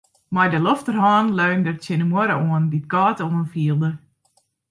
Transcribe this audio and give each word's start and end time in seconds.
Mei 0.35 0.47
de 0.51 0.59
lofterhân 0.63 1.35
leunde 1.39 1.69
er 1.71 1.77
tsjin 1.81 2.01
de 2.01 2.07
muorre 2.09 2.35
oan, 2.45 2.63
dy't 2.71 2.89
kâld 2.93 3.17
oanfielde. 3.25 3.89